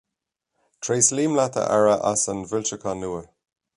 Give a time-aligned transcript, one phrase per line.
[0.85, 3.21] Tréaslaím leat a Aire as an bhfoilseachán nua.